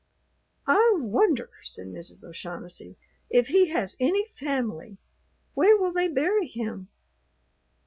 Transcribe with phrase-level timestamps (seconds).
[0.65, 2.23] "I wonder," said Mrs.
[2.23, 2.97] O'Shaughnessy,
[3.29, 4.97] "if he has any family.
[5.53, 6.87] Where will they bury him?"